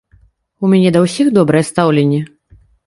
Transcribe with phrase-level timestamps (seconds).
[0.65, 2.21] У мяне да ўсіх добрае стаўленне.